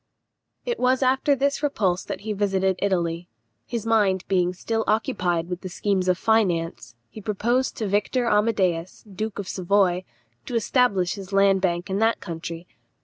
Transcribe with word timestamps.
It 0.65 0.79
was 0.79 1.03
after 1.03 1.35
this 1.35 1.61
repulse 1.61 2.03
that 2.05 2.21
he 2.21 2.33
visited 2.33 2.75
Italy. 2.81 3.27
His 3.67 3.85
mind 3.85 4.25
being 4.27 4.51
still 4.51 4.83
occupied 4.87 5.47
with 5.47 5.71
schemes 5.71 6.07
of 6.07 6.17
finance, 6.17 6.95
he 7.07 7.21
proposed 7.21 7.77
to 7.77 7.87
Victor 7.87 8.25
Amadeus, 8.25 9.03
duke 9.03 9.37
of 9.37 9.47
Savoy, 9.47 10.03
to 10.47 10.55
establish 10.55 11.13
his 11.13 11.31
land 11.31 11.61
bank 11.61 11.87
in 11.87 11.99
that 11.99 12.19
country. 12.19 12.65